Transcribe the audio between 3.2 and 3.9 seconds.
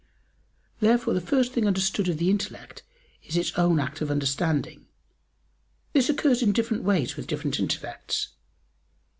is its own